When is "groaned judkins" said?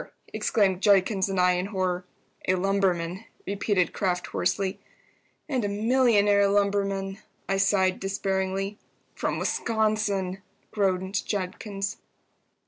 10.71-11.97